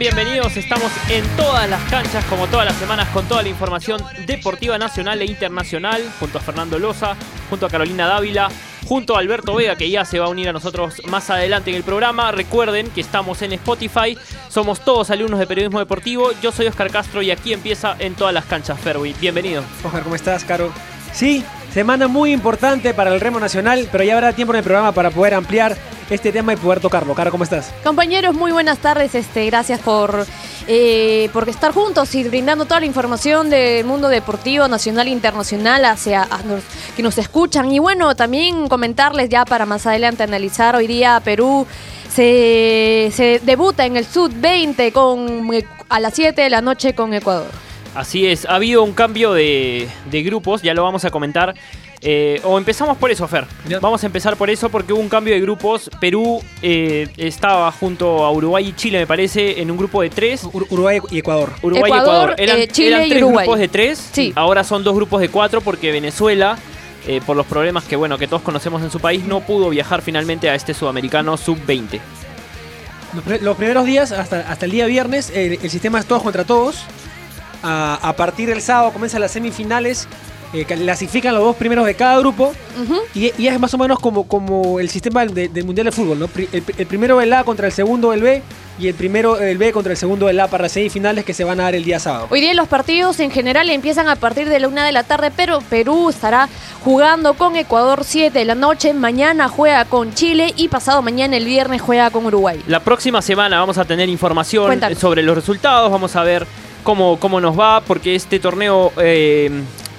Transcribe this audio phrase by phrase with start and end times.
[0.00, 4.78] Bienvenidos, estamos en todas las canchas, como todas las semanas, con toda la información deportiva
[4.78, 7.16] nacional e internacional, junto a Fernando Loza,
[7.50, 8.48] junto a Carolina Dávila,
[8.86, 11.76] junto a Alberto Vega, que ya se va a unir a nosotros más adelante en
[11.76, 12.32] el programa.
[12.32, 14.16] Recuerden que estamos en Spotify,
[14.48, 16.30] somos todos alumnos de periodismo deportivo.
[16.40, 19.14] Yo soy Oscar Castro y aquí empieza en todas las canchas Ferwi.
[19.20, 19.62] Bienvenido.
[19.84, 20.72] Oscar, ¿cómo estás, Caro?
[21.12, 24.92] Sí, semana muy importante para el remo nacional, pero ya habrá tiempo en el programa
[24.92, 25.76] para poder ampliar
[26.10, 27.14] este tema y poder tocarlo.
[27.14, 27.72] Caro, ¿cómo estás?
[27.84, 29.14] Compañeros, muy buenas tardes.
[29.14, 30.26] Este, gracias por,
[30.66, 35.84] eh, por estar juntos y brindando toda la información del mundo deportivo nacional e internacional
[35.84, 36.26] hacia
[36.96, 37.70] que nos escuchan.
[37.70, 41.66] Y bueno, también comentarles ya para más adelante analizar hoy día Perú.
[42.12, 45.48] Se, se debuta en el Sud 20 con,
[45.88, 47.69] a las 7 de la noche con Ecuador.
[47.94, 51.54] Así es, ha habido un cambio de, de grupos, ya lo vamos a comentar.
[52.02, 53.44] Eh, o empezamos por eso, Fer.
[53.80, 55.90] Vamos a empezar por eso porque hubo un cambio de grupos.
[56.00, 60.44] Perú eh, estaba junto a Uruguay y Chile, me parece, en un grupo de tres.
[60.44, 61.52] Uruguay y Ecuador.
[61.62, 62.34] Uruguay Ecuador, y Ecuador.
[62.38, 63.44] Eran, eh, Chile eran y tres Uruguay.
[63.44, 64.08] grupos de tres.
[64.12, 64.32] Sí.
[64.34, 66.56] Ahora son dos grupos de cuatro porque Venezuela,
[67.06, 70.00] eh, por los problemas que bueno que todos conocemos en su país, no pudo viajar
[70.00, 72.00] finalmente a este sudamericano sub-20.
[73.14, 76.22] Los, pri- los primeros días, hasta, hasta el día viernes, el, el sistema es todos
[76.22, 76.76] contra todos.
[77.62, 80.08] A, a partir del sábado comienzan las semifinales.
[80.52, 82.52] eh, clasifican los dos primeros de cada grupo.
[83.14, 86.18] Y, y es más o menos como, como el sistema de- del Mundial de Fútbol,
[86.18, 86.28] ¿no?
[86.34, 88.42] El, el primero del A contra el segundo del B.
[88.78, 91.44] Y el primero del B contra el segundo del A para las semifinales que se
[91.44, 92.26] van a dar el día sábado.
[92.30, 95.30] Hoy día los partidos en general empiezan a partir de la una de la tarde,
[95.36, 96.48] pero Perú estará
[96.82, 98.92] jugando con Ecuador 7 de la noche.
[98.94, 102.60] Mañana juega con Chile y pasado mañana el viernes juega con Uruguay.
[102.66, 104.98] La próxima semana vamos a tener información Cuéntanos.
[104.98, 106.46] sobre los resultados, vamos a ver
[106.82, 109.50] cómo, cómo nos va, porque este torneo eh,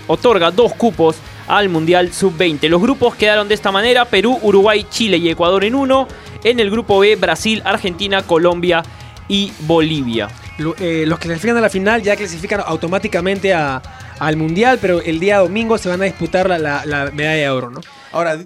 [0.08, 1.16] otorga dos cupos
[1.48, 2.68] al Mundial Sub-20.
[2.70, 6.08] Los grupos quedaron de esta manera, Perú, Uruguay, Chile y Ecuador en uno.
[6.44, 8.84] En el grupo B, Brasil, Argentina, Colombia
[9.28, 10.28] y Bolivia.
[10.58, 13.82] Lo- eh, los que clasifican a la final ya clasifican automáticamente a-
[14.20, 17.50] al Mundial, pero el día domingo se van a disputar la, la- la medalla de
[17.50, 17.82] oro, ¿no?
[18.12, 18.38] Ahora,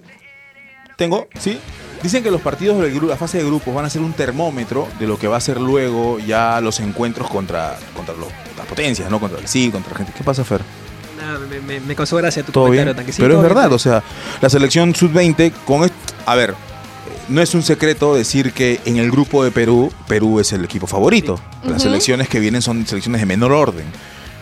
[0.96, 1.58] tengo, ¿sí?
[2.06, 5.08] Dicen que los partidos de la fase de grupos van a ser un termómetro de
[5.08, 9.18] lo que va a ser luego ya los encuentros contra, contra los- las potencias, ¿no?
[9.18, 10.12] Contra el sí, contra la gente.
[10.16, 10.60] ¿Qué pasa, Fer?
[11.50, 12.96] Me, me- me causó gracia tu Todo comentario, bien.
[12.96, 13.24] tanquecito.
[13.24, 14.04] Pero es verdad, o sea,
[14.40, 15.90] la selección sub-20 con...
[16.26, 16.54] A ver,
[17.28, 20.86] no es un secreto decir que en el grupo de Perú, Perú es el equipo
[20.86, 21.40] favorito.
[21.64, 21.80] Las Ujú.
[21.90, 23.86] selecciones que vienen son selecciones de menor orden.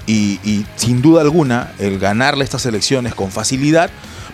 [0.06, 3.88] Y, y sin duda alguna, el ganarle estas selecciones con facilidad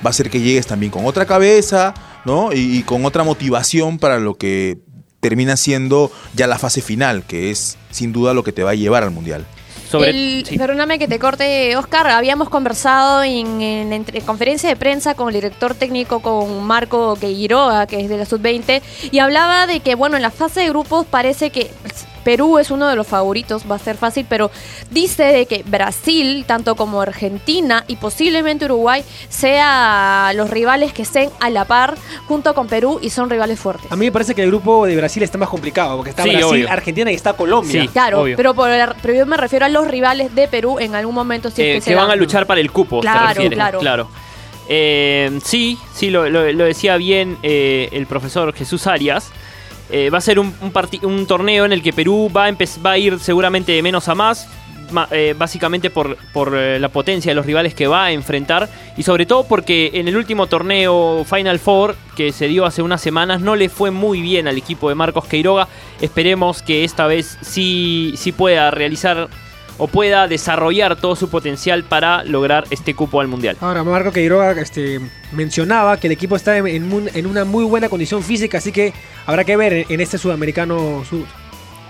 [0.04, 1.94] va a hacer que llegues también con otra cabeza,
[2.25, 2.53] ¿no?
[2.53, 4.78] Y, y con otra motivación para lo que
[5.20, 8.75] termina siendo ya la fase final, que es sin duda lo que te va a
[8.75, 9.44] llevar al Mundial.
[9.91, 10.56] Sobre, El- sí.
[10.56, 12.06] Perdóname que te corte, Oscar.
[12.08, 17.86] Habíamos conversado en, en entre- conferencia de prensa con el director técnico, con Marco Queiroga,
[17.88, 21.06] que es de la Sub-20, y hablaba de que, bueno, en la fase de grupos
[21.06, 21.72] parece que
[22.25, 24.50] Perú es uno de los favoritos, va a ser fácil, pero
[24.91, 31.31] dice de que Brasil, tanto como Argentina y posiblemente Uruguay, sea los rivales que estén
[31.41, 31.97] a la par
[32.28, 33.91] junto con Perú y son rivales fuertes.
[33.91, 36.31] A mí me parece que el grupo de Brasil está más complicado, porque está Sí,
[36.31, 36.70] Brasil, obvio.
[36.70, 37.82] Argentina y está Colombia.
[37.82, 37.88] Sí.
[37.88, 38.37] Claro, obvio.
[38.37, 41.50] pero, por el- pero yo me refiero a los rivales de Perú en algún momento.
[41.50, 43.58] Si Eh, que, que se van a luchar para el cupo, Claro, te refieres.
[43.81, 44.08] claro.
[44.69, 49.31] Eh, sí, sí, lo, lo- lo decía bien eh, el profesor Jesús Arias.
[49.92, 50.52] Eh, va a ser un,
[51.26, 54.48] torneo en el que Perú va a, ir seguramente de menos a más,
[55.10, 56.16] eh, básicamente por,
[56.54, 60.08] eh, la potencia de los rivales que va a enfrentar y sobre todo porque en
[60.08, 64.20] el último torneo Final Four que se dio hace unas semanas no le fue muy
[64.20, 65.68] bien al equipo de Marcos Queiroga.
[66.00, 69.28] Esperemos que esta vez sí pueda realizar
[69.82, 73.56] o pueda desarrollar todo su potencial para lograr este cupo al Mundial.
[73.60, 75.00] Ahora, Marco Queiroga este,
[75.32, 78.70] mencionaba que el equipo está en, en un- en una muy buena condición física, así
[78.72, 78.92] que
[79.26, 81.24] habrá que ver en, en este sudamericano sud.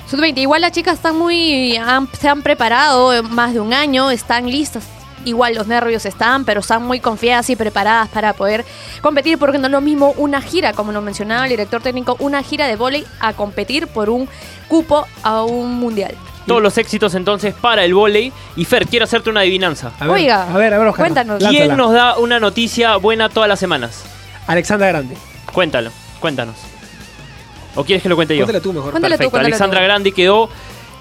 [0.08, 0.38] Sub-20.
[0.38, 1.76] Igual las chicas están muy.
[1.76, 4.84] han- se han preparado más de un año, están listas.
[5.24, 8.64] Igual los nervios están, pero están muy confiadas y preparadas para poder
[9.02, 12.42] competir, porque no es lo mismo una gira, como lo mencionaba el director técnico, una
[12.42, 14.28] gira de vóley a competir por un
[14.66, 16.14] cupo a un mundial.
[16.46, 18.32] Todos los éxitos entonces para el vóley.
[18.56, 19.92] Y Fer, quiero hacerte una adivinanza.
[20.00, 21.38] A ver, Oiga, a ver, a ver, Oscar, cuéntanos.
[21.38, 21.76] ¿Quién lánzala.
[21.76, 24.04] nos da una noticia buena todas las semanas?
[24.46, 25.16] Alexandra Grande.
[25.52, 26.56] Cuéntalo, cuéntanos.
[27.76, 28.44] ¿O quieres que lo cuente yo?
[28.44, 28.90] Cuéntale tú mejor.
[28.90, 29.30] Cuéntale tú, Perfecto.
[29.30, 29.84] cuéntale Alexandra tú.
[29.84, 30.50] Grande quedó.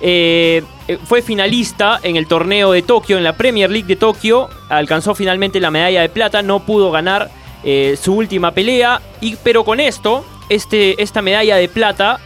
[0.02, 4.50] eh, eh, fue finalista en el torneo de Tokio, en la Premier League de Tokio.
[4.70, 6.42] Alcanzó finalmente la medalla de plata.
[6.44, 7.30] No pudo ganar
[7.64, 9.02] eh, su última pelea.
[9.22, 12.20] Y, pero con esto, este, esta medalla de plata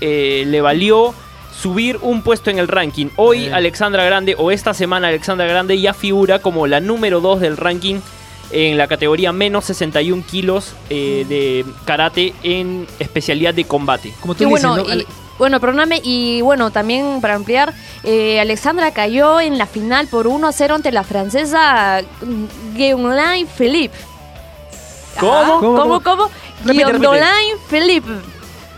[0.00, 1.12] eh, le valió
[1.52, 3.06] subir un puesto en el ranking.
[3.16, 3.54] Hoy Bien.
[3.54, 7.96] Alexandra Grande, o esta semana Alexandra Grande, ya figura como la número 2 del ranking
[8.50, 14.14] en la categoría menos 61 kilos eh, de karate en especialidad de combate.
[14.20, 14.94] Como tú Qué dices, bueno, ¿no?
[14.94, 15.06] y-
[15.38, 17.72] Bueno, perdóname, y bueno, también para ampliar,
[18.04, 22.00] eh, Alexandra cayó en la final por 1 a 0 ante la francesa
[22.74, 23.96] Guillaume Philippe.
[25.20, 25.32] ¿Cómo?
[25.32, 26.00] Ah, ¿Cómo, ¿Cómo?
[26.00, 26.02] cómo?
[26.02, 26.30] ¿Cómo?
[26.64, 26.98] Guillaume
[27.68, 28.08] Philippe.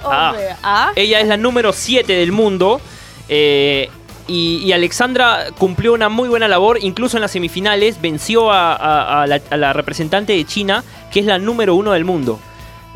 [0.05, 0.35] Ah.
[0.63, 0.93] ¿ah?
[0.97, 2.81] Ella es la número 7 del mundo.
[3.29, 3.89] eh,
[4.29, 6.79] y, y Alexandra cumplió una muy buena labor.
[6.81, 11.19] Incluso en las semifinales venció a, a- a la, a la representante de China, que
[11.21, 12.39] es la número 1 del mundo.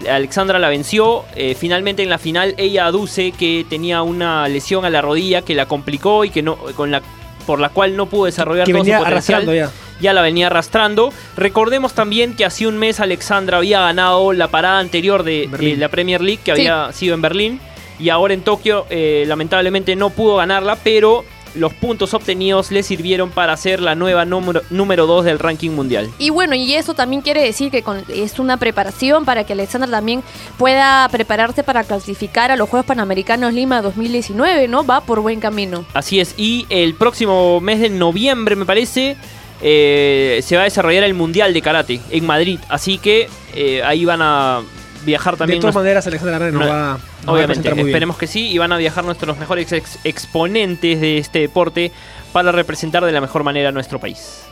[0.08, 1.24] Alexandra la venció.
[1.34, 5.54] eh, finalmente en la final ella aduce que tenía una lesión a la rodilla que
[5.54, 7.02] la complicó y que no con la
[7.46, 9.70] por la cual no pudo desarrollar Que todo venía su potencial arrastrando ya.
[10.00, 11.12] Ya la venía arrastrando.
[11.37, 15.81] Recordemos también que hace un mes Alexandra había ganado la parada anterior de, de Berlín.
[15.81, 16.67] la Premier League, que Sí.
[16.67, 17.61] había sido en Berlín,
[17.99, 21.25] y ahora en Tokio eh, lamentablemente no pudo ganarla, pero
[21.55, 26.11] los puntos obtenidos le sirvieron para ser la nueva número, número 2 del ranking mundial.
[26.19, 29.88] Y bueno, y eso también quiere decir que con- es una preparación para que Alexandra
[29.88, 30.25] también
[30.58, 34.85] pueda prepararse para clasificar a los Juegos Panamericanos Lima 2019, ¿no?
[34.85, 35.85] Va por buen camino.
[35.94, 39.17] Así es, y el próximo mes de noviembre, me parece,
[39.66, 44.05] eh, se va a desarrollar el Mundial de Karate en Madrid, así que eh, ahí
[44.05, 44.61] van a
[45.06, 47.69] viajar De también todas nuestros- maneras, Alexandra Arana nos No, va, nos va a Obviamente,
[47.70, 47.88] muy bien.
[47.88, 51.90] esperemos que sí y van a viajar nuestros mejores ex- exponentes de este deporte
[52.32, 54.43] para representar de la mejor manera a nuestro país.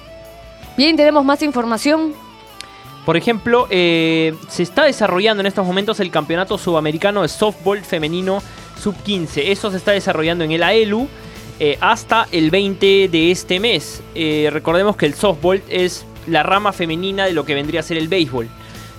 [0.77, 2.15] Bien, tenemos más información.
[3.05, 8.43] Por ejemplo, eh, se está desarrollando en estos momentos el campeonato sudamericano de softball femenino
[8.81, 9.43] sub-15.
[9.51, 11.09] Eso se está desarrollando en el AELU
[11.65, 14.03] eh, hasta el 20 de este mes.
[14.17, 17.99] Eh, recordemos que el softball es la rama femenina de lo que vendría a ser
[17.99, 18.49] el béisbol,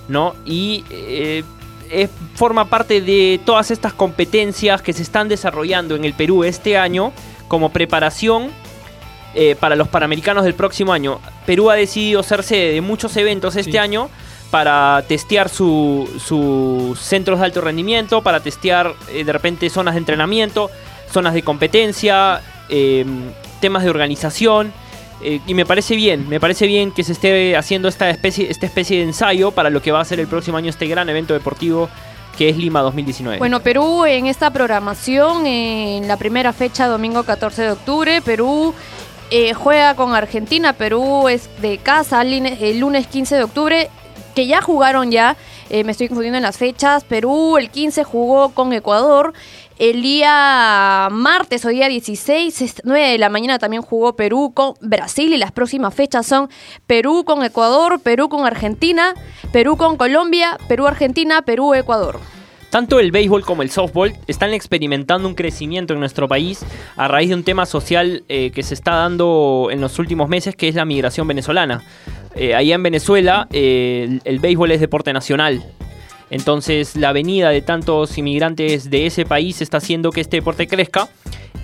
[0.08, 0.34] ¿no?
[0.46, 1.42] Y eh,
[1.90, 6.78] es- forma parte de todas estas competencias que se están desarrollando en el Perú este
[6.78, 7.12] año
[7.48, 8.48] como preparación
[9.34, 11.20] eh, para los Panamericanos del próximo año.
[11.44, 13.78] Perú ha decidido ser sede de muchos eventos este Sí.
[13.78, 14.08] año
[14.50, 19.98] para testear su- sus centros de alto rendimiento, para testear eh, de repente zonas de
[19.98, 20.70] entrenamiento,
[21.12, 23.04] zonas de competencia, eh,
[23.60, 24.72] temas de organización.
[25.22, 28.66] eh, y me parece bien, me parece bien que se esté haciendo esta especie, esta
[28.66, 31.32] especie de ensayo para lo que va a ser el próximo año este gran evento
[31.34, 31.88] deportivo
[32.36, 33.38] que es Lima 2019.
[33.38, 38.74] Bueno, Perú en esta programación, en la primera fecha, domingo 14 de octubre, Perú
[39.30, 43.88] eh, juega con Argentina, Perú es de casa el lunes- el lunes 15 de octubre,
[44.34, 45.36] que ya jugaron ya,
[45.70, 49.32] eh, me estoy confundiendo en las fechas, Perú el 15 jugó con Ecuador,
[49.78, 54.74] el día martes o día 16, es- 9 de la mañana también jugó Perú con
[54.80, 56.48] Brasil y las próximas fechas son
[56.86, 59.14] Perú con Ecuador, Perú con Argentina,
[59.52, 62.20] Perú con Colombia, Perú Argentina, Perú Ecuador.
[62.70, 66.64] Tanto el béisbol como el softball están experimentando un crecimiento en nuestro país
[66.96, 70.56] a raíz de un tema social eh, que se está dando en los últimos meses,
[70.56, 71.84] que es la migración venezolana.
[72.34, 75.62] Eh, allá en Venezuela eh, el, el béisbol es deporte nacional.
[76.34, 81.08] Entonces la venida de tantos inmigrantes de ese país está haciendo que este deporte crezca.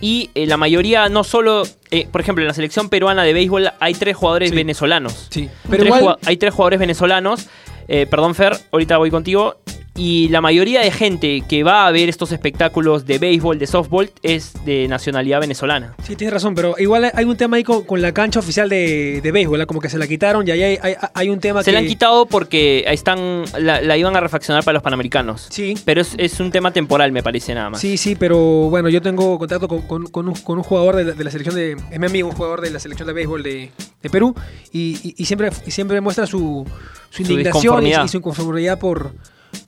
[0.00, 3.72] Y eh, la mayoría, no solo, eh, por ejemplo, en la selección peruana de béisbol
[3.80, 4.54] hay tres jugadores Sí.
[4.56, 5.26] venezolanos.
[5.28, 7.48] Sí, Tres pero igual, hay tres jugadores venezolanos.
[7.88, 9.56] Eh, perdón, Fer, ahorita voy contigo.
[10.00, 14.10] Y la mayoría de gente que va a ver estos espectáculos de béisbol, de softball,
[14.22, 15.94] es de nacionalidad venezolana.
[16.02, 19.20] sí, tienes razón, pero igual hay un tema ahí con, con la cancha oficial de,
[19.22, 21.66] de béisbol, como que se la quitaron y ahí hay, hay- hay un tema Se
[21.66, 21.72] que...
[21.72, 25.46] la han quitado porque están la, la iban a refaccionar para los panamericanos.
[25.50, 27.80] Sí, Pero es, es un tema temporal, me parece nada más.
[27.80, 28.38] Sí, sí, pero
[28.70, 31.30] bueno, yo tengo contacto con, con- con un, con un jugador de la, de la
[31.30, 31.76] selección de.
[31.90, 33.70] Es mi amigo, un jugador de la selección de béisbol de,
[34.02, 34.34] de Perú.
[34.72, 36.64] Y, y- y siempre, y siempre muestra su,
[37.10, 39.12] su Su indignación y, y su inconformidad por,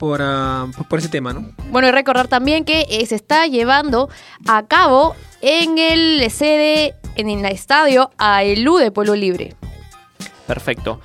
[0.03, 1.49] por, ah, por ese tema, ¿no?
[1.71, 4.09] Bueno, y recordar también que eh, se está llevando
[4.49, 9.55] a cabo en el sede, en el estadio AELU de Pueblo Libre.
[10.45, 10.99] Perfecto.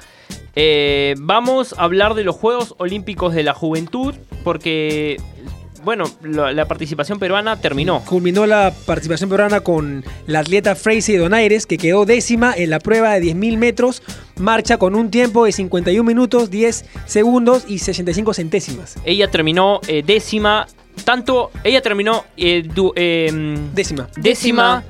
[0.56, 5.18] Eh, vamos a hablar de los Juegos Olímpicos de la Juventud porque,
[5.88, 8.04] bueno, la, la participación peruana terminó.
[8.04, 13.14] Culminó la participación peruana con la atleta Freisy Donaires, que quedó décima en la prueba
[13.14, 14.02] de 10.000 metros.
[14.36, 18.96] Marcha con un tiempo de 51 minutos, 10 segundos y 65 centésimas.
[19.06, 20.66] Ella terminó eh, décima.
[21.04, 24.08] Tanto, ella terminó eh, du- em, Décima.
[24.18, 24.84] décima.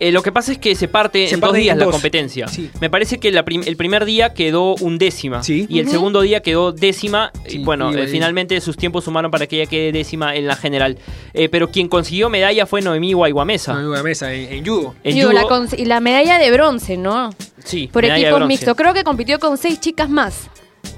[0.00, 1.84] Eh, lo que pasa es que se parte Se en parte dos en días la
[1.86, 1.92] dos.
[1.92, 2.46] competencia.
[2.48, 2.70] Sí.
[2.80, 5.42] Me parece que la prim- el primer día quedó un décima.
[5.42, 5.66] Sí.
[5.68, 7.32] Y el segundo día quedó décima.
[7.48, 10.54] y bueno, y eh, finalmente sus tiempos sumaron para que ella quede décima en la
[10.56, 10.98] general.
[11.34, 13.72] Eh, pero quien consiguió medalla fue Noemí Guayguamesa.
[13.72, 14.94] En una mesa, en, en judo.
[15.02, 17.30] En la judo, y la medalla de bronce, ¿no?
[17.64, 18.76] sí, Por equipos mixtos.
[18.76, 20.48] Creo que compitió con seis chicas más.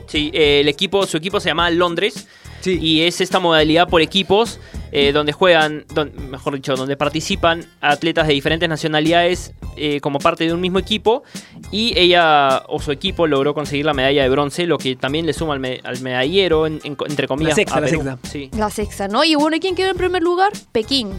[0.07, 2.27] Sí, eh, el equipo, su equipo se llama Londres.
[2.61, 2.79] Sí.
[2.81, 4.59] Y es esta modalidad por equipos
[4.93, 10.45] eh, donde juegan, don- mejor dicho, donde participan atletas de diferentes nacionalidades eh, como parte
[10.45, 11.23] de un mismo equipo.
[11.71, 15.33] Y ella o su equipo logró conseguir la medalla de bronce, lo que también le
[15.33, 17.55] suma al, me- al medallero, en- en- entre comillas.
[17.55, 18.19] sexta, a la sexta.
[18.31, 18.51] Sí.
[18.57, 19.25] La sexta, ¿no?
[19.25, 20.53] Y bueno, ¿y quién quedó en primer lugar?
[20.73, 21.11] Pekín.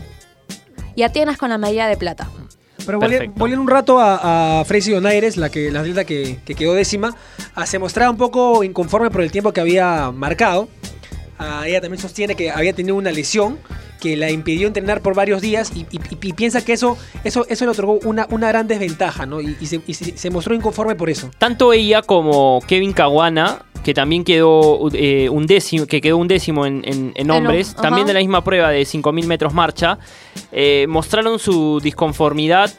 [0.95, 2.29] y Atenas con la medalla de plata.
[2.86, 6.74] Pero volviendo un rato a, a Freisy Donaires, la que la atleta que, que quedó
[6.74, 7.15] décima,
[7.53, 10.67] ah, se mostraba un poco inconforme por el tiempo que había marcado.
[11.65, 13.57] Ella también sostiene que había tenido una lesión
[14.00, 17.45] que la impidió entrenar por varios días y, y- y- y piensa que eso, eso,
[17.50, 19.41] eso le otorgó una, una gran desventaja, ¿no?
[19.41, 21.29] Y, y se, y se- se mostró inconforme por eso.
[21.38, 26.65] Tanto ella como Kevin Caguana, que también quedó eh, un décimo, que quedó un décimo
[26.65, 30.00] en, en- en hom- hombres, también de la misma prueba de 5.000 metros marcha,
[30.51, 32.71] eh, mostraron su disconformidad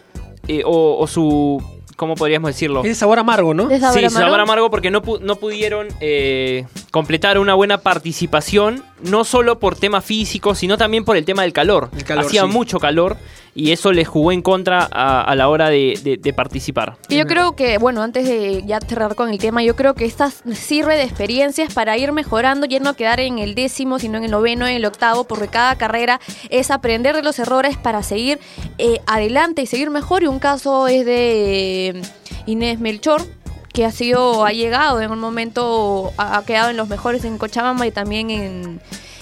[0.49, 1.62] eh, o, o su,
[1.95, 2.83] ¿cómo podríamos decirlo?
[2.83, 3.66] Ese sabor amargo, ¿no?
[3.69, 4.26] ¿De sabor sí, amargo?
[4.26, 9.75] sabor amargo porque no, pu- no pudieron eh, completar una buena participación, no solo por
[9.76, 11.90] tema físico, sino también por el tema del calor.
[11.96, 12.46] El calor, Hacía sí.
[12.49, 13.16] mucho calor
[13.54, 16.96] y eso les jugó en contra a, a la hora de, de- de participar.
[17.08, 20.04] Y yo creo que, bueno, antes de ya cerrar con el tema, yo creo que
[20.04, 24.25] estas sirve de experiencias para ir mejorando, ya no quedar en el décimo, sino en
[24.25, 26.20] el noveno, en el octavo, porque cada carrera
[26.50, 28.38] es aprender de los errores para seguir
[28.78, 30.22] eh, adelante y seguir mejor.
[30.22, 32.02] Y un caso es de eh,
[32.46, 33.22] Inés Melchor
[33.73, 37.38] que ha sido, ha llegado en un momento, ha ha quedado en los mejores en
[37.38, 38.81] Cochabamba y también en,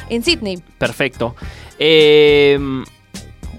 [0.08, 0.62] en Sydney.
[0.78, 1.36] Perfecto.
[1.78, 2.58] Eh,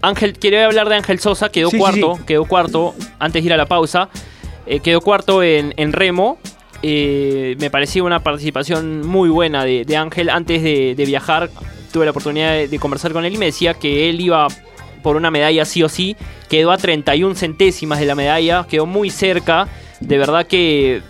[0.02, 2.24] Ángel, quiero hablar de Ángel Sosa, quedó Sí, sí, cuarto, sí.
[2.26, 4.10] quedó cuarto, antes de ir a la pausa,
[4.66, 6.38] eh, quedó cuarto en, en remo.
[6.84, 10.30] Eh, me pareció una participación muy buena de, de Ángel.
[10.30, 11.50] Antes de, de viajar,
[11.94, 14.48] tuve la oportunidad de, de conversar con él y me decía que él iba
[15.04, 16.16] por una medalla sí o sí.
[16.50, 19.68] Quedó a 31 centésimas de la medalla, quedó muy cerca.
[20.02, 21.02] De verdad que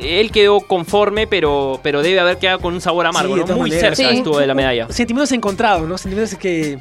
[0.00, 3.36] él quedó conforme, pero, pero debe haber quedado con un sabor amargo.
[3.36, 3.46] ¿no?
[3.56, 3.96] Muy maneras.
[3.96, 4.18] cerca Sí.
[4.18, 4.88] estuvo de la medalla.
[4.90, 5.98] Sentimientos encontrados, ¿no?
[5.98, 6.78] Sentimientos que...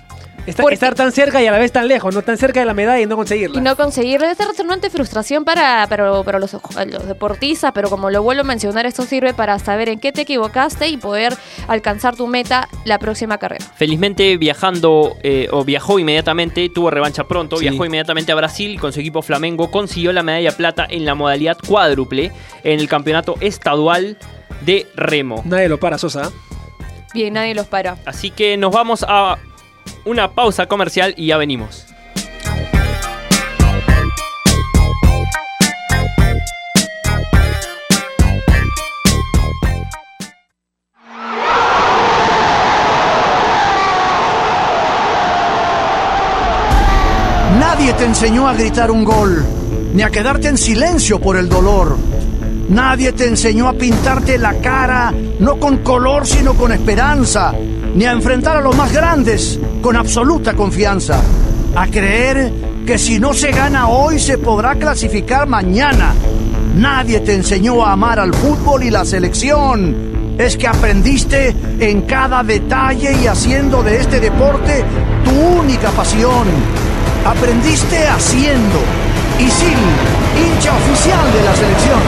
[0.56, 2.22] Porque- estar tan cerca y a la vez tan lejos, ¿no?
[2.22, 3.58] Tan cerca de la medalla y no conseguirla.
[3.58, 8.10] Y no conseguir debe ser retornante frustración para, para, para los, los deportistas, pero como
[8.10, 11.34] lo vuelvo a mencionar, esto sirve para saber en qué te equivocaste y poder
[11.68, 13.66] alcanzar tu meta la próxima carrera.
[13.76, 17.68] Felizmente viajando eh, o viajó inmediatamente, tuvo revancha pronto, Sí.
[17.70, 21.16] viajó inmediatamente a Brasil y con su equipo Flamengo consiguió la medalla plata en la
[21.16, 22.32] modalidad cuádruple
[22.64, 24.18] en el campeonato estadual
[24.66, 25.42] de remo.
[25.46, 26.24] Nadie lo para, Sosa.
[26.24, 26.30] ¿eh?
[27.14, 27.98] Bien, nadie los para.
[28.06, 29.38] Así que nos vamos a
[30.06, 31.86] una pausa comercial y ya venimos.
[47.60, 49.46] Nadie te enseñó a gritar un gol,
[49.94, 51.98] ni a quedarte en silencio por el dolor.
[52.70, 57.54] Nadie te enseñó a pintarte la cara, no con color, sino con esperanza,
[57.96, 61.22] ni a enfrentar a los más grandes con absoluta confianza.
[61.76, 62.52] A creer
[62.86, 66.14] que si no se gana hoy se podrá clasificar mañana.
[66.76, 70.36] Nadie te enseñó a amar al fútbol y la selección.
[70.38, 74.84] Es que aprendiste en cada detalle y haciendo de este deporte
[75.24, 76.48] tu única pasión.
[77.26, 78.80] Aprendiste haciendo.
[79.40, 79.84] Y Sil,
[80.36, 82.02] hincha oficial de la selección.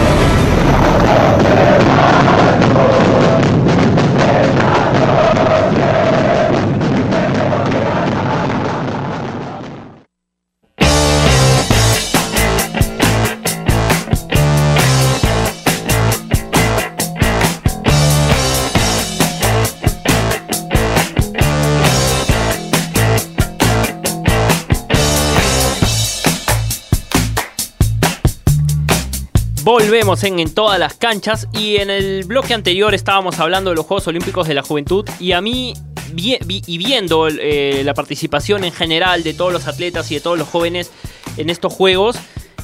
[29.88, 33.86] Volvemos en, en todas las canchas y en el bloque anterior estábamos hablando de los
[33.86, 35.76] Juegos Olímpicos de la Juventud y a mí,
[36.12, 40.20] vi- vi- y viendo eh, la participación en general de todos los atletas y de
[40.20, 40.92] todos los jóvenes
[41.38, 42.18] en estos Juegos,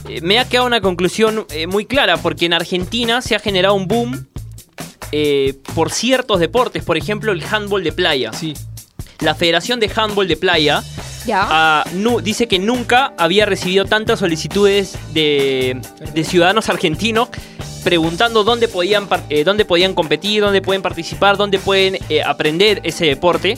[0.10, 3.76] eh, me ha quedado una conclusión eh, muy clara porque en Argentina se ha generado
[3.76, 4.28] un boom
[5.76, 8.34] por ciertos deportes, por ejemplo el handball de playa.
[8.34, 8.54] Sí.
[9.22, 10.84] La Federación de Handball de Playa
[11.26, 11.46] ¿Ya?
[11.50, 15.80] Ah, nu- dice que nunca había recibido tantas solicitudes de,
[16.14, 17.30] de ciudadanos argentinos
[17.84, 23.06] preguntando dónde podían, eh, dónde podían competir, dónde pueden participar, dónde pueden eh, aprender ese
[23.06, 23.58] deporte.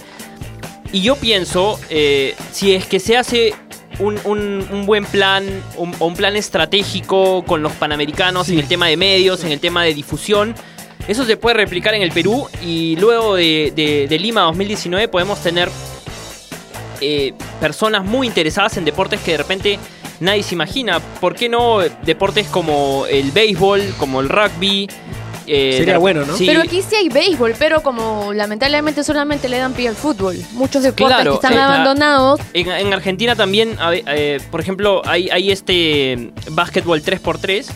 [0.91, 3.53] Y yo pienso, eh, si es que se hace
[3.99, 5.45] un, un- un buen plan,
[5.77, 9.59] un, o un plan estratégico con los panamericanos en el tema de medios, en el
[9.59, 10.55] tema de difusión,
[11.07, 15.41] eso se puede replicar en el Perú y luego de, de- de Lima 2019 podemos
[15.41, 15.69] tener
[17.01, 19.79] eh, personas muy interesadas en deportes que de repente
[20.19, 20.99] nadie se imagina.
[21.19, 24.89] ¿Por qué no deportes como el béisbol, como el rugby?
[25.47, 26.35] Eh, Sería de- bueno, ¿no?
[26.35, 30.35] Sí, Pero aquí sí hay béisbol, pero como lamentablemente solamente le dan pie al fútbol.
[30.53, 32.39] Muchos deportes Claro, que están eh, abandonados.
[32.53, 37.67] En, en Argentina también, eh, por ejemplo, hay, hay este básquetbol 3x3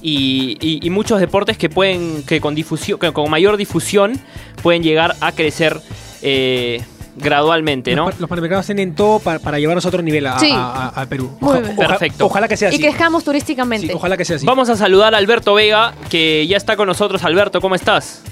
[0.00, 4.18] y, y- y muchos deportes que pueden, que con difusión, que con mayor difusión
[4.62, 5.80] pueden llegar a crecer
[6.22, 6.82] eh,
[7.16, 8.06] gradualmente, ¿no?
[8.06, 10.50] Los, los Panamericanos tienen todo pa- para, llevarnos a otro nivel a, Sí.
[10.52, 11.30] a- a- a Perú.
[11.40, 11.76] Muy bien.
[11.76, 12.26] Perfecto.
[12.26, 12.78] Ojalá que sea así.
[12.78, 13.86] Y crezcamos turísticamente.
[13.88, 14.46] Sí, ojalá que sea así.
[14.46, 17.24] Vamos a saludar a Alberto Vega, que ya está con nosotros.
[17.24, 18.22] Alberto, ¿cómo estás?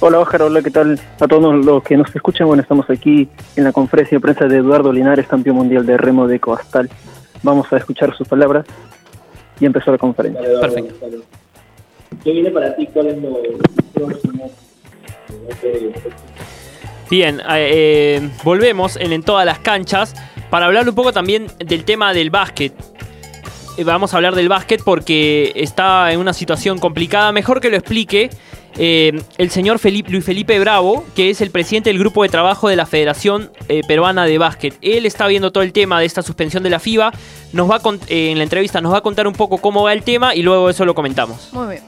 [0.00, 0.98] Hola Óscar, hola, ¿qué tal?
[1.20, 4.56] A todos los que nos escuchan, bueno, estamos aquí en la conferencia de prensa de
[4.56, 6.90] Eduardo Linares, campeón mundial de remo de Coastal.
[7.44, 8.66] Vamos a escuchar sus palabras
[9.60, 10.42] y empezó la conferencia.
[10.60, 10.94] Perfecto.
[12.24, 12.88] ¿Qué viene para ti?
[12.92, 13.36] ¿Cuál es lo
[13.94, 14.50] próximo?
[17.12, 20.14] Bien, eh, eh, volvemos en, en todas las canchas
[20.48, 22.72] para hablar un poco también del tema del básquet.
[23.76, 27.30] Eh, Vamos a hablar del básquet porque está en una situación complicada.
[27.30, 28.30] Mejor que lo explique
[28.78, 32.70] eh, el señor Felipe, Luis Felipe Bravo, que es el presidente del grupo de trabajo
[32.70, 34.78] de la Federación eh, Peruana de Básquet.
[34.80, 37.12] Él está viendo todo el tema de esta suspensión de la FIBA.
[37.52, 39.92] Nos va a eh, en la entrevista nos va a contar un poco cómo va
[39.92, 41.50] el tema y luego eso lo comentamos.
[41.52, 41.82] Muy bien.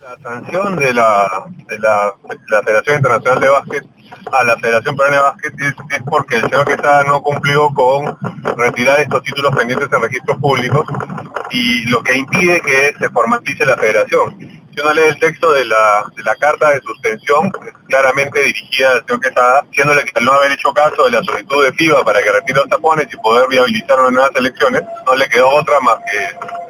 [0.00, 3.84] La sanción de la, de la, de la Federación Internacional de Básquet
[4.32, 8.16] a la Federación Peruana de Básquet es, porque el señor Quesada no cumplió con
[8.56, 10.86] retirar estos títulos pendientes en registros públicos
[11.50, 14.38] y lo que impide que se formalice la federación.
[14.74, 16.04] Si uno lee el texto de la,
[16.40, 17.52] carta de suspensión,
[17.88, 21.64] claramente dirigida al señor Quesada, diciéndole que al no haber hecho caso de la solicitud
[21.64, 25.28] de FIBA para que retire los tapones y poder viabilizar unas nuevas elecciones, no le
[25.28, 26.18] quedó otra más que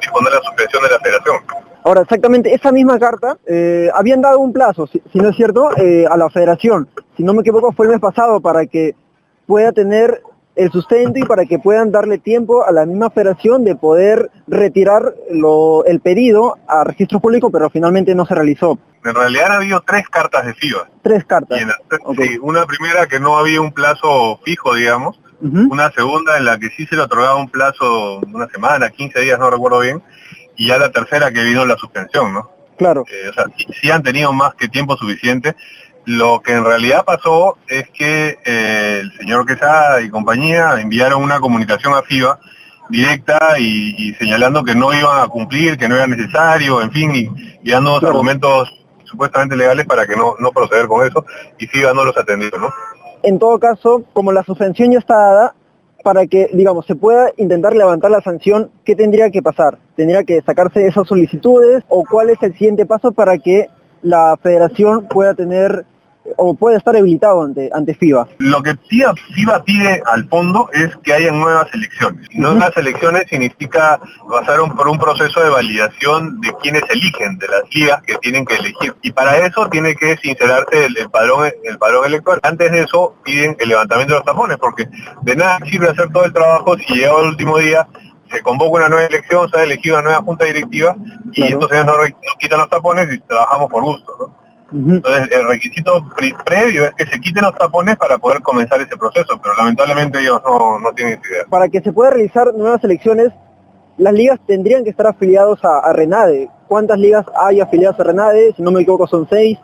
[0.01, 1.37] disponer la suspensión de la federación.
[1.83, 5.69] Ahora, exactamente, esa misma carta, eh, habían dado un plazo, si, si no es cierto,
[5.77, 6.87] eh, a la federación,
[7.17, 8.95] si no me equivoco fue el mes pasado, para que
[9.45, 10.21] pueda tener
[10.55, 15.13] el sustento y para que puedan darle tiempo a la misma federación de poder retirar
[15.31, 18.77] lo- el pedido a registro público, pero finalmente no se realizó.
[19.03, 20.87] En realidad han habido tres cartas de FIBA.
[21.01, 21.59] Tres cartas.
[21.65, 21.75] La-
[22.15, 25.19] sí, una primera que no había un plazo fijo, digamos.
[25.41, 29.37] Una segunda en la que sí se le otorgaba un plazo, una semana, 15 días,
[29.37, 30.01] no recuerdo bien.
[30.55, 32.49] Y ya la tercera que vino la suspensión, ¿no?
[32.77, 33.03] Claro.
[33.11, 35.55] Eh, o sea, sí, sí han tenido más que tiempo suficiente.
[36.05, 41.39] Lo que en realidad pasó es que eh, el señor Quesada y compañía enviaron una
[41.39, 42.39] comunicación a FIBA
[42.89, 47.15] directa y, y señalando que no iban a cumplir, que no era necesario, en fin,
[47.15, 47.29] y,
[47.63, 48.15] y dando Claro.
[48.15, 48.69] argumentos
[49.05, 51.25] supuestamente legales para que no, no proceder con eso,
[51.57, 52.73] y FIBA no los atendió, ¿no?
[53.25, 55.55] en todo caso, como la suspensión ya está dada,
[56.03, 59.79] para que, digamos, se pueda intentar levantar la sanción, ¿qué tendría que pasar?
[59.95, 63.69] ¿Tendría que sacarse esas solicitudes o cuál es el siguiente paso para que
[64.01, 65.85] la federación pueda tener
[66.37, 68.27] o pueda estar habilitado ante, ante FIBA?
[68.39, 72.27] Lo que FIBA, FIBA pide al fondo es que haya nuevas elecciones.
[72.33, 77.61] Nuevas elecciones significa pasar un- por un proceso de validación de quienes eligen, de las
[77.73, 78.95] ligas que tienen que elegir.
[79.01, 82.39] Y para eso tiene que sincerarse el, el padrón, el padrón electoral.
[82.43, 84.87] Antes de eso piden el levantamiento de los tapones, porque
[85.21, 87.87] de nada sirve hacer todo el trabajo si llega el último día
[88.31, 90.95] se convoca una nueva elección, se ha elegido una nueva junta directiva
[91.33, 91.53] y Claro.
[91.53, 94.11] entonces no, re- no quitan los tapones y trabajamos por gusto.
[94.19, 94.42] ¿no?
[94.73, 98.97] Entonces, el requisito pre- previo es que se quiten los tapones para poder comenzar ese
[98.97, 101.43] proceso, pero lamentablemente ellos no, no tienen esa idea.
[101.49, 103.29] Para que se pueda realizar nuevas elecciones,
[103.97, 106.49] las ligas tendrían que estar afiliados a, a Renade.
[106.67, 108.53] ¿Cuántas ligas hay afiliadas a Renade?
[108.57, 109.59] Si no me equivoco son seis.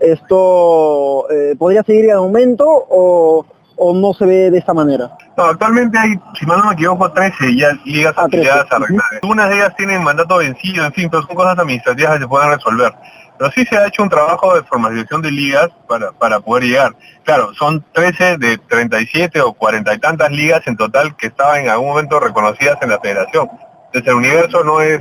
[0.00, 3.44] ¿Esto eh, podría seguir en aumento o,
[3.76, 5.16] o no se ve de esta manera?
[5.36, 8.36] No, actualmente hay, si mal no me equivoco, 13 ya ligas Ah, 13.
[8.48, 8.78] afiliadas a.
[8.78, 9.18] Renade.
[9.22, 12.50] Algunas de ellas tienen mandato vencido, en fin, pero son cosas administrativas que se pueden
[12.50, 12.92] resolver.
[13.40, 16.94] Pero sí se ha hecho un trabajo de formalización de ligas para, para poder llegar.
[17.24, 21.70] Claro, son 13 de 37 o 40 y tantas ligas en total que estaban en
[21.70, 23.48] algún momento reconocidas en la federación.
[23.86, 25.00] Entonces el universo no es,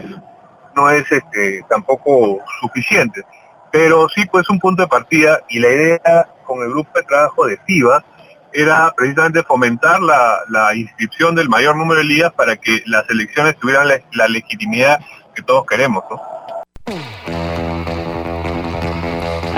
[0.73, 3.25] no es este, tampoco suficiente.
[3.73, 7.45] Pero sí pues un punto de partida y la idea con el grupo de trabajo
[7.45, 8.05] de FIBA
[8.53, 13.57] era precisamente fomentar la, la inscripción del mayor número de ligas para que las elecciones
[13.57, 15.01] tuvieran la, legitimidad
[15.35, 16.05] que todos queremos.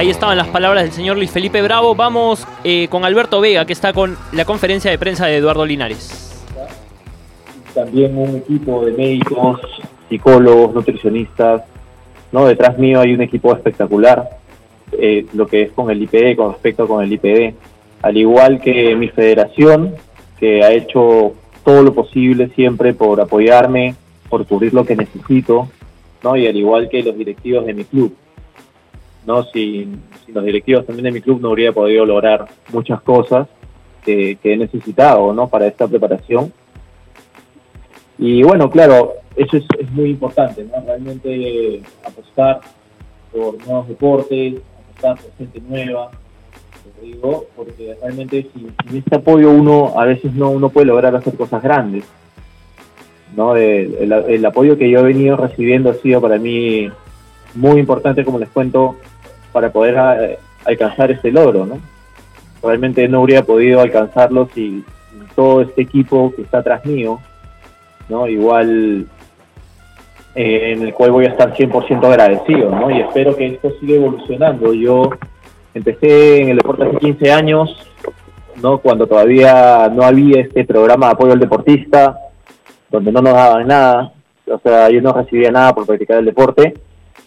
[0.01, 1.93] Ahí estaban las palabras del señor Luis Felipe Bravo.
[1.93, 6.41] Vamos eh, con Alberto Vega, que está con la conferencia de prensa de Eduardo Linares.
[7.75, 9.61] También un equipo de médicos,
[10.09, 11.61] psicólogos, nutricionistas.
[12.31, 12.47] ¿no?
[12.47, 14.27] Detrás mío hay un equipo espectacular,
[14.93, 17.53] eh, lo que es con el IPD, con respecto con el IPD.
[18.01, 19.93] Al igual que mi federación,
[20.39, 21.33] que ha hecho
[21.63, 23.93] todo lo posible siempre por apoyarme,
[24.29, 25.69] por cubrir lo que necesito,
[26.23, 26.35] ¿no?
[26.35, 28.15] y al igual que los directivos de mi club.
[29.25, 29.43] ¿No?
[29.43, 33.47] Sin, los directivos también de mi club no habría podido lograr muchas cosas
[34.03, 35.47] que, he necesitado ¿no?
[35.47, 36.51] para esta preparación.
[38.17, 40.83] Y bueno, claro, eso es, muy importante, ¿no?
[40.85, 42.61] Realmente apostar
[43.31, 44.55] por nuevos deportes,
[44.89, 46.11] apostar por gente nueva,
[47.01, 51.35] digo, porque realmente sin, sin este apoyo uno a veces no uno puede lograr hacer
[51.35, 52.05] cosas grandes.
[53.35, 53.55] ¿no?
[53.55, 56.89] El, el- el apoyo que yo he venido recibiendo ha sido para mí
[57.55, 58.97] muy importante, como les cuento,
[59.51, 61.79] para poder eh, alcanzar este logro, ¿no?
[62.63, 64.83] realmente no habría podido alcanzarlo si
[65.35, 67.19] todo este equipo que está atrás mío,
[68.09, 68.27] ¿no?
[68.27, 69.07] Igual
[70.35, 72.91] eh, en el cual voy a estar 100% agradecido, ¿no?
[72.91, 74.73] Y espero que esto siga evolucionando.
[74.73, 75.09] Yo
[75.73, 77.87] empecé en el deporte hace 15 años,
[78.61, 78.77] ¿no?
[78.79, 82.17] Cuando todavía no había este programa de apoyo al deportista,
[82.89, 84.13] donde no nos daban nada,
[84.47, 86.73] o sea, yo no recibía nada por practicar el deporte,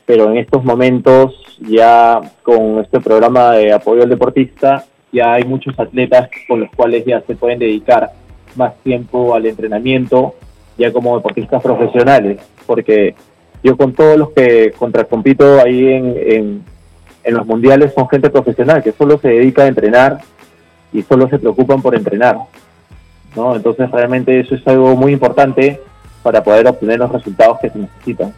[0.07, 5.79] pero en estos momentos ya con este programa de apoyo al deportista ya hay muchos
[5.79, 8.13] atletas con los cuales ya se pueden dedicar
[8.57, 10.35] más tiempo al entrenamiento
[10.77, 13.15] ya como deportistas profesionales, porque
[13.63, 16.65] yo con todos los que contracompito ahí en, en,
[17.23, 20.19] en los mundiales son gente profesional que solo se dedica a entrenar
[20.93, 22.39] y solo se preocupan por entrenar.
[23.37, 23.57] ¿no?
[23.57, 25.81] Entonces realmente eso es algo muy importante
[26.23, 28.35] para poder obtener los resultados que se necesitan.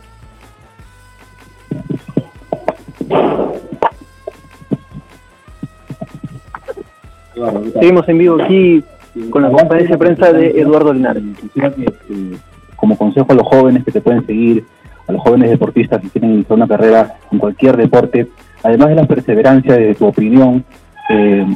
[7.74, 8.82] Seguimos en vivo aquí
[9.30, 11.22] con la conferencia de prensa de Eduardo Linares.
[11.54, 12.36] Eh,
[12.76, 14.64] como consejo a los jóvenes que te pueden seguir,
[15.06, 18.26] a los jóvenes deportistas que quieren iniciar una carrera en cualquier deporte,
[18.62, 20.64] además de la perseverancia de tu opinión,
[21.10, 21.46] eh,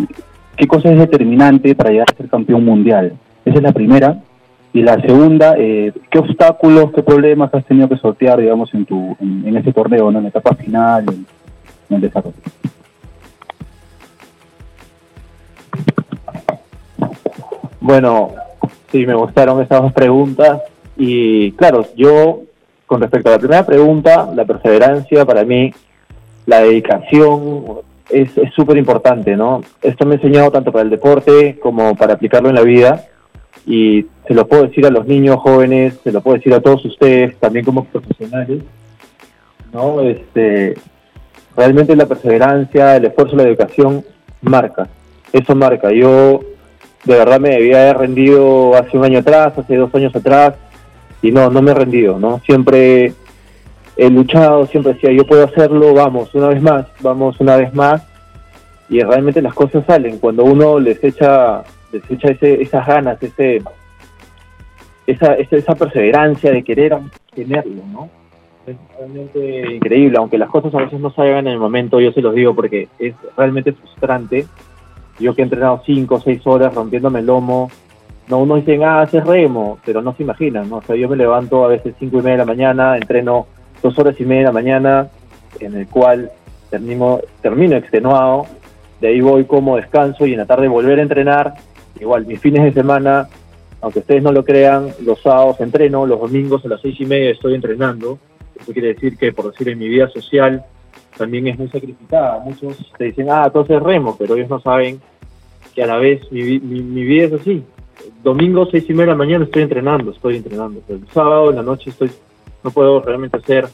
[0.57, 3.14] ¿qué cosa es determinante para llegar a ser campeón mundial?
[3.45, 4.19] Esa es la primera.
[4.73, 9.16] Y la segunda, eh, ¿qué obstáculos, qué problemas has tenido que sortear, digamos, en tu
[9.19, 10.19] en, en este torneo, ¿no?
[10.19, 11.27] en la etapa final, en,
[11.88, 12.37] en el desarrollo?
[17.81, 18.35] Bueno,
[18.93, 20.61] sí, me gustaron esas dos preguntas.
[20.97, 22.43] Y claro, yo,
[22.87, 25.73] con respecto a la primera pregunta, la perseverancia para mí,
[26.47, 29.62] la dedicación es súper importante, ¿no?
[29.81, 33.07] Esto me ha enseñado tanto para el deporte como para aplicarlo en la vida.
[33.66, 36.85] Y se lo puedo decir a los niños jóvenes, se lo puedo decir a todos
[36.85, 38.62] ustedes, también como profesionales,
[39.73, 40.01] ¿no?
[40.01, 40.75] Este,
[41.57, 44.05] realmente la perseverancia, el esfuerzo, la educación
[44.43, 44.88] marca.
[45.33, 45.93] Eso marca.
[45.93, 46.40] Yo
[47.04, 50.54] de verdad me debía haber rendido hace un año atrás, hace dos años atrás,
[51.22, 52.40] y no, no me he rendido, ¿no?
[52.40, 53.12] Siempre
[53.96, 58.02] he luchado, siempre decía, yo puedo hacerlo, vamos, una vez más, vamos una vez más,
[58.88, 63.62] y realmente las cosas salen cuando uno les echa, les echa ese, esas ganas, ese,
[65.06, 66.96] esa, esa, esa perseverancia de querer
[67.34, 68.10] tenerlo, ¿no?
[68.66, 72.20] Es realmente increíble, aunque las cosas a veces no salgan en el momento, yo se
[72.20, 74.46] los digo porque es realmente frustrante.
[75.20, 77.70] Yo que he entrenado cinco o seis horas rompiéndome el lomo,
[78.28, 80.76] no, uno dice, ah, haces remo, pero no se imaginan, ¿no?
[80.76, 83.46] O sea, yo me levanto a veces cinco y media de la mañana, entreno
[83.83, 85.09] dos horas y media de la mañana,
[85.59, 86.30] en el cual
[86.70, 88.46] termino, termino extenuado,
[89.00, 91.54] de ahí voy como descanso y en la tarde volver a entrenar,
[92.00, 93.28] igual mis fines de semana,
[93.80, 97.30] aunque ustedes no lo crean, los sábados entreno, los domingos a las seis y media
[97.30, 98.18] estoy entrenando,
[98.61, 100.64] eso quiere decir que, por decir, en mi vida social
[101.16, 102.38] también es muy sacrificada.
[102.40, 105.01] Muchos te dicen, ah, entonces remo, pero ellos no saben
[105.75, 107.64] que a la vez mi, mi, mi vida es así.
[108.23, 110.83] Domingo, seis y media de la mañana estoy entrenando, estoy entrenando.
[110.88, 112.11] El sábado en la noche estoy,
[112.62, 113.68] no puedo realmente hacer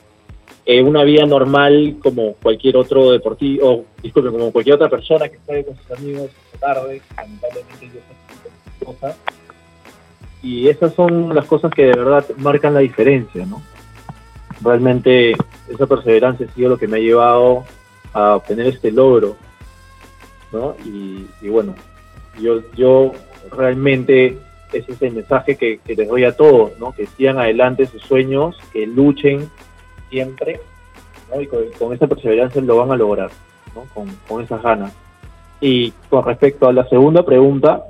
[0.64, 5.36] eh, una vida normal como cualquier otro deportivo, o disculpe, como cualquier otra persona que
[5.36, 7.00] esté con sus amigos esta tarde.
[7.16, 8.00] Lamentablemente yo
[8.78, 9.16] soy cosas.
[10.42, 13.62] Y esas son las cosas que de verdad marcan la diferencia, ¿no?
[14.62, 15.34] Realmente
[15.68, 17.64] esa perseverancia ha sido lo que me ha llevado
[18.12, 19.36] a obtener este logro,
[20.52, 20.74] ¿no?
[20.84, 21.74] Y, bueno,
[22.40, 23.12] yo, yo
[23.50, 24.38] realmente
[24.72, 26.92] ese es el mensaje que, que les doy a todos, ¿no?
[26.92, 29.50] Que sigan adelante sus sueños, que luchen
[30.10, 30.60] siempre,
[31.32, 31.40] ¿no?
[31.40, 33.30] Y con, con esa perseverancia lo van a lograr,
[33.74, 33.84] ¿no?
[33.94, 34.92] Con, con esas ganas.
[35.60, 37.84] Y con respecto a la segunda pregunta,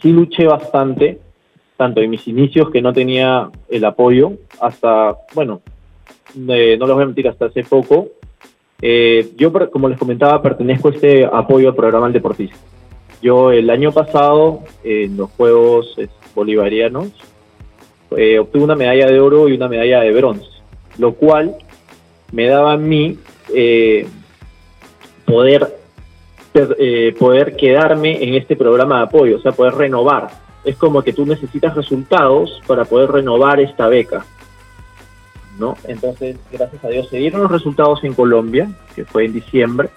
[0.00, 1.20] sí luché bastante,
[1.76, 5.62] tanto en mis inicios que no tenía el apoyo, hasta, bueno,
[6.48, 8.08] eh, no les voy a mentir, hasta hace poco.
[8.80, 12.56] Eh, yo, como les comentaba, pertenezco a este apoyo al programa del deportista.
[13.20, 17.12] Yo el año pasado, en los Juegos eh, Bolivarianos,
[18.10, 20.46] obtuve una medalla de oro y una medalla de bronce,
[20.98, 21.56] lo cual
[22.30, 23.16] me daba a mí
[25.24, 25.78] poder,
[27.18, 30.41] poder quedarme en este programa de apoyo, o sea, poder renovar.
[30.64, 34.24] Es como que tú necesitas resultados para poder renovar esta beca.
[35.58, 35.76] ¿no?
[35.84, 39.90] Entonces, gracias a Dios, se dieron los resultados en Colombia, que fue en diciembre,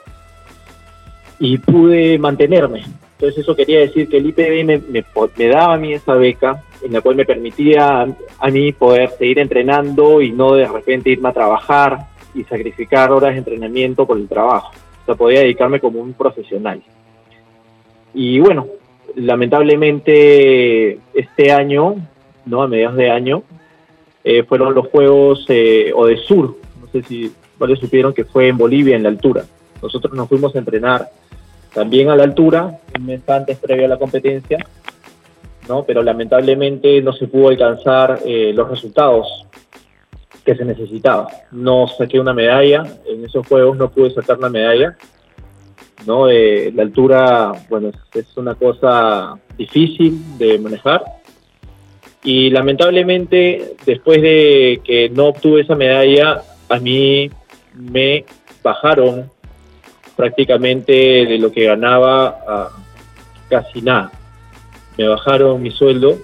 [1.39, 2.83] y pude mantenerme.
[3.13, 7.01] Entonces, eso quería decir que el IPB me, daba a mí esa beca, en la
[7.01, 8.07] cual me permitía a,
[8.39, 13.33] a mí poder seguir entrenando y no de repente irme a trabajar y sacrificar horas
[13.33, 14.71] de entrenamiento por el trabajo.
[15.03, 16.81] O sea, podía dedicarme como un profesional.
[18.13, 18.67] Y bueno,
[19.15, 21.95] lamentablemente este año,
[22.45, 22.61] ¿no?
[22.61, 23.43] A mediados de año,
[24.23, 26.57] eh, fueron los Juegos eh, Odesur.
[26.81, 29.45] No sé si varios supieron que fue en Bolivia, en la altura.
[29.81, 31.09] Nosotros nos fuimos a entrenar
[31.73, 34.57] también a la altura, un mes antes previo a la competencia,
[35.67, 35.83] ¿no?
[35.83, 39.45] pero lamentablemente no se pudo alcanzar eh, los resultados
[40.45, 41.27] que se necesitaba.
[41.51, 44.95] No saqué una medalla, en esos juegos no pude sacar una medalla.
[46.05, 46.29] ¿No?
[46.29, 51.03] Eh, la altura, bueno, es, es una cosa difícil de manejar.
[52.23, 57.29] Y lamentablemente, después de que no obtuve esa medalla, a mí
[57.73, 58.25] me
[58.63, 59.29] bajaron
[60.15, 62.69] prácticamente de lo que ganaba a
[63.49, 64.11] casi nada.
[64.97, 66.17] Me bajaron mi sueldo,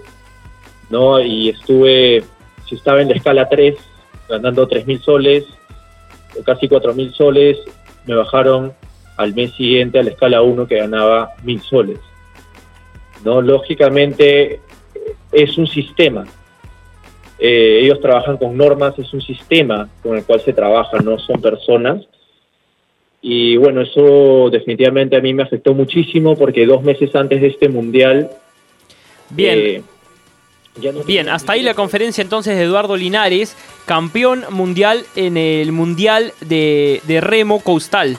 [0.89, 1.19] ¿no?
[1.19, 2.23] Y estuve,
[2.67, 3.75] si estaba en la escala 3,
[4.29, 5.45] ganando 3.000 soles,
[6.39, 7.57] o casi 4.000 soles,
[8.05, 8.73] me bajaron
[9.17, 11.99] al mes siguiente a la escala 1 que ganaba 1.000 soles.
[13.23, 13.41] ¿no?
[13.41, 14.59] Lógicamente
[15.31, 16.25] es un sistema.
[17.39, 21.41] Eh, ellos trabajan con normas, es un sistema con el cual se trabaja, no son
[21.41, 22.05] personas.
[23.21, 27.69] Y bueno, eso definitivamente a mí me afectó muchísimo porque dos meses antes de este
[27.69, 28.29] mundial...
[29.29, 29.59] Bien.
[29.59, 29.81] eh,
[30.79, 35.71] ya no Bien, hasta ahí la conferencia entonces de Eduardo Linares, campeón mundial en el
[35.71, 38.17] Mundial de, de Remo Coastal,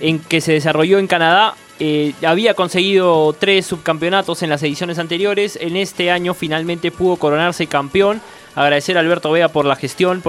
[0.00, 1.54] en que se desarrolló en Canadá.
[1.80, 5.58] Eh, había conseguido tres subcampeonatos en las ediciones anteriores.
[5.60, 8.20] En este año finalmente pudo coronarse campeón.
[8.54, 10.20] Agradecer a Alberto Vea por la gestión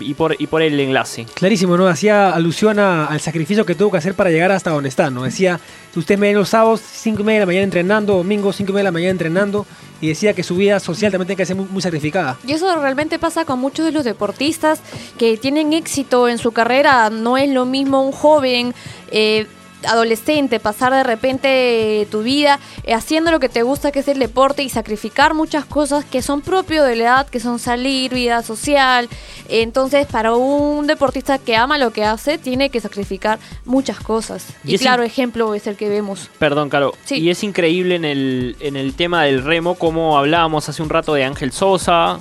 [0.00, 1.26] y, por, el enlace.
[1.34, 1.88] Clarísimo, ¿no?
[1.88, 5.24] Hacía alusión al sacrificio que tuvo que hacer para llegar hasta donde está, ¿no?
[5.24, 5.58] Decía,
[5.96, 8.72] usted me ven los sábados, 5 y media de la mañana entrenando, domingo, 5 y
[8.72, 9.66] media de la mañana entrenando,
[10.04, 12.36] y decía que su vida social también tiene que ser muy, sacrificada.
[12.46, 14.80] Y eso realmente pasa con muchos de los deportistas
[15.16, 17.08] que tienen éxito en su carrera.
[17.08, 18.74] No es lo mismo un joven
[19.10, 19.46] eh,
[19.86, 24.18] adolescente pasar de repente tu vida eh, haciendo lo que te gusta, que es el
[24.18, 28.42] deporte, y sacrificar muchas cosas que son propios de la edad, que son salir, vida
[28.42, 29.08] social.
[29.48, 34.46] Entonces, para un deportista que ama lo que hace, tiene que sacrificar muchas cosas.
[34.64, 36.30] Y claro, ejemplo es el que vemos.
[36.38, 36.92] Perdón, Caro.
[37.04, 37.16] Sí.
[37.16, 41.14] Y es increíble en el, en el tema del remo, como hablábamos hace un rato
[41.14, 42.20] de Ángel Sosa,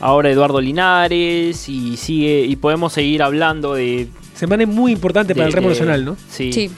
[0.00, 4.08] ahora Eduardo Linares, y sigue, y podemos seguir hablando de.
[4.34, 6.16] Semana muy importante para de- el remo nacional, ¿no?
[6.30, 6.70] Sí.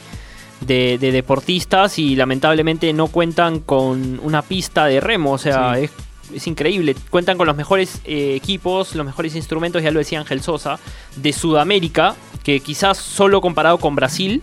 [0.66, 5.33] De, de deportistas y lamentablemente no cuentan con una pista de remo.
[5.33, 5.85] O sea, Sí.
[5.85, 5.90] es,
[6.35, 6.96] es increíble.
[7.11, 10.79] Cuentan con los mejores eh, equipos, los mejores instrumentos, ya lo decía Ángel Sosa,
[11.16, 14.42] de Sudamérica, que quizás solo comparado con Brasil,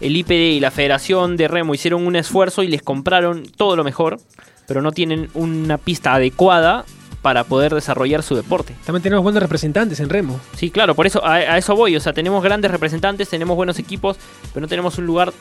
[0.00, 3.84] el IPD y la Federación de Remo hicieron un esfuerzo y les compraron todo lo
[3.84, 4.18] mejor,
[4.66, 6.84] pero no tienen una pista adecuada
[7.24, 8.74] para poder desarrollar su deporte.
[8.84, 10.38] También tenemos buenos representantes en remo.
[10.58, 11.96] Sí, claro, por eso a, a eso voy.
[11.96, 14.18] O sea, tenemos grandes representantes, tenemos buenos equipos,
[14.52, 15.32] pero no tenemos un lugar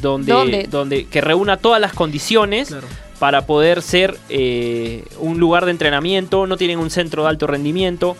[0.00, 0.66] donde, ¿Dónde?
[0.68, 2.86] donde que reúna todas las condiciones Claro.
[3.20, 6.46] para poder ser eh, un lugar de entrenamiento.
[6.48, 8.16] No tienen un centro de alto rendimiento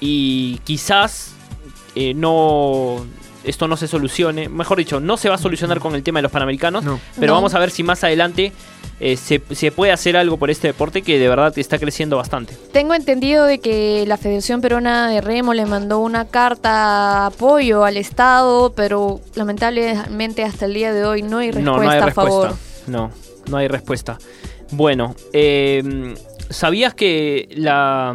[0.00, 1.34] y quizás
[1.94, 3.06] eh, no
[3.44, 4.48] esto no se solucione.
[4.48, 6.98] Mejor dicho, no se va a solucionar con el tema de los panamericanos, No.
[7.14, 7.34] pero No.
[7.34, 8.52] vamos a ver si más adelante
[9.00, 12.54] eh, se, se puede hacer algo por este deporte que de verdad está creciendo bastante.
[12.72, 17.96] Tengo entendido de que la Federación Peruana de Remo le mandó una carta apoyo al
[17.96, 22.04] Estado, pero lamentablemente hasta el día de hoy no hay respuesta, no, no hay a
[22.04, 22.12] respuesta.
[22.12, 22.56] favor.
[22.86, 23.10] No,
[23.48, 24.18] no hay respuesta.
[24.72, 26.14] Bueno, eh,
[26.50, 28.14] ¿sabías que la,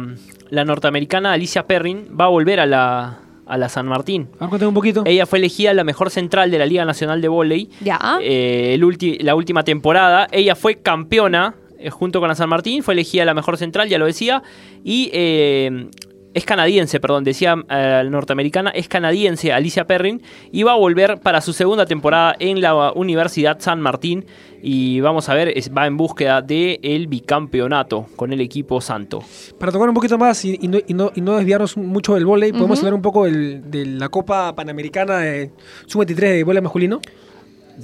[0.50, 4.28] la norteamericana Alicia Perrin va a volver a la, a la San Martín?
[4.40, 5.02] Un poquito.
[5.06, 8.18] Ella fue elegida la mejor central de la Liga Nacional de Voley Ya.
[8.20, 10.26] eh, el ulti- la última temporada.
[10.32, 13.98] Ella fue campeona eh, junto con la San Martín, fue elegida la mejor central, ya
[13.98, 14.42] lo decía,
[14.82, 15.88] y eh,
[16.36, 20.22] es canadiense, perdón, decía eh, norteamericana, es canadiense Alicia Perrin,
[20.52, 24.26] y va a volver para su segunda temporada en la Universidad San Martín,
[24.62, 29.22] y vamos a ver, es- va en búsqueda del bicampeonato con el equipo santo.
[29.58, 32.26] Para tocar un poquito más y, y no, y no- y no desviarnos mucho del
[32.26, 35.50] vóley, podemos hablar un poco del- de la Copa Panamericana de
[35.86, 37.00] Sub-23 de vóley masculino.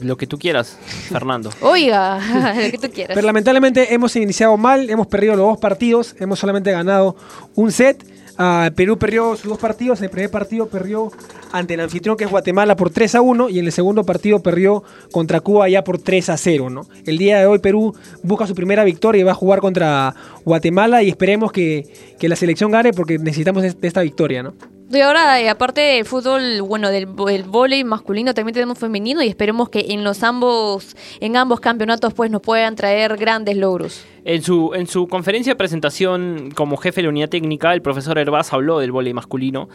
[0.00, 0.78] Lo que tú quieras,
[1.10, 1.50] Fernando.
[1.60, 2.18] Oiga,
[2.56, 3.14] lo que tú quieras.
[3.14, 7.14] Pero lamentablemente hemos iniciado mal, hemos perdido los dos partidos, hemos solamente ganado
[7.54, 8.02] un set.
[8.38, 11.10] Ah, Perú perdió sus dos partidos, en el primer partido perdió
[11.52, 14.42] ante el anfitrión que es Guatemala por 3 a 1 y en el segundo partido
[14.42, 16.70] perdió contra Cuba ya por 3 a 0.
[16.70, 16.86] ¿no?
[17.04, 20.14] El día de hoy Perú busca su primera victoria y va a jugar contra
[20.44, 21.86] Guatemala y esperemos que,
[22.18, 24.42] que la selección gane porque necesitamos esta victoria.
[24.42, 24.54] ¿no?
[24.94, 29.22] Y ahora, eh, aparte del fútbol, bueno, del vo- el vóley masculino, también tenemos femenino
[29.22, 34.04] y esperemos que en los ambos, en ambos campeonatos, pues nos puedan traer grandes logros.
[34.24, 38.18] En su, en su conferencia de presentación como jefe de la unidad técnica, el profesor
[38.18, 39.68] Herbaz habló del vóley masculino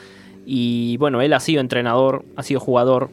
[0.46, 3.10] y bueno, él ha sido entrenador, ha sido jugador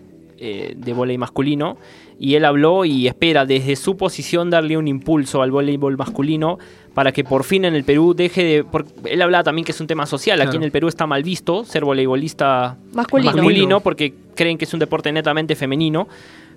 [0.46, 1.78] eh, de vóley masculino
[2.20, 6.58] y él habló y espera desde su posición darle un impulso al voleibol masculino
[6.92, 8.64] para que por fin en el Perú deje de...
[8.64, 11.22] por- él hablaba también que es un tema social, aquí en el Perú está mal
[11.22, 13.32] visto ser voleibolista Masculino.
[13.32, 16.06] masculino porque creen que es un deporte netamente femenino.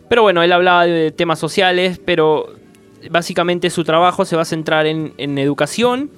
[0.09, 2.53] Pero bueno, él hablaba de temas sociales, pero
[3.09, 6.09] básicamente su trabajo se va a centrar en, en educación,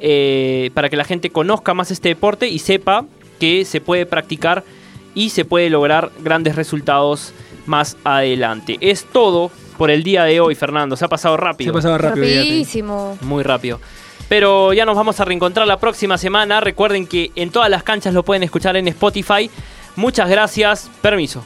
[0.00, 3.06] eh, para que la gente conozca más este deporte y sepa
[3.40, 4.62] que se puede practicar
[5.14, 7.32] y se puede lograr grandes resultados
[7.66, 8.78] más adelante.
[8.80, 10.96] Es todo por el día de hoy, Fernando.
[10.96, 11.72] Se ha pasado rápido.
[11.72, 12.26] Se pasaba rápido.
[12.26, 12.40] fíjate.
[12.40, 13.18] Rapidísimo.
[13.22, 13.80] Muy rápido.
[14.28, 16.60] Pero ya nos vamos a reencontrar la próxima semana.
[16.60, 19.50] Recuerden que en todas las canchas lo pueden escuchar en Spotify.
[19.96, 20.90] Muchas gracias.
[21.00, 21.42] Permiso.